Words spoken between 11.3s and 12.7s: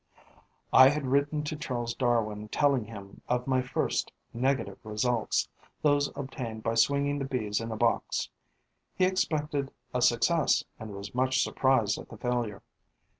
surprised at the failure.